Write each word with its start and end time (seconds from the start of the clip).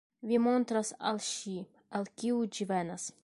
Vi 0.29 0.37
montras 0.45 0.91
al 1.11 1.21
ŝi, 1.27 1.55
el 1.99 2.09
kio 2.21 2.43
ĝi 2.57 2.71
venas. 2.73 3.11